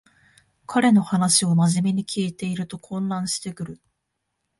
[0.65, 3.81] 彼の話をまじめに聞いてると混乱してくる